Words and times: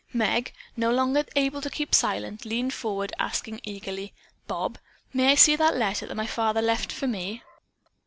Meg, 0.13 0.51
no 0.75 0.91
longer 0.91 1.23
able 1.35 1.61
to 1.61 1.69
keep 1.69 1.93
silent, 1.93 2.43
leaned 2.43 2.73
forward, 2.73 3.13
asking 3.19 3.59
eagerly, 3.63 4.15
"Bob, 4.47 4.79
may 5.13 5.31
I 5.31 5.35
see 5.35 5.55
the 5.55 5.71
letter 5.71 6.07
that 6.07 6.15
my 6.15 6.25
father 6.25 6.59
left 6.63 6.91
for 6.91 7.05
me?" 7.05 7.43